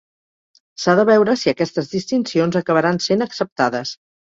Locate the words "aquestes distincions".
1.51-2.59